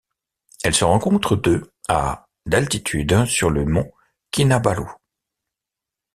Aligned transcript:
Elle 0.63 0.73
se 0.73 0.83
rencontre 0.83 1.35
de 1.35 1.71
à 1.87 2.25
d'altitude 2.47 3.25
sur 3.27 3.51
le 3.51 3.65
mont 3.65 3.93
Kinabalu. 4.31 4.87